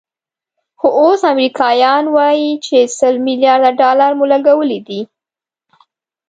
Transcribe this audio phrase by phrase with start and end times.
[0.79, 5.01] خو اوس امریکایان وایي چې سل ملیارده ډالر مو لګولي دي.